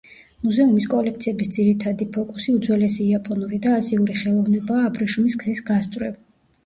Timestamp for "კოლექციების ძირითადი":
0.93-2.07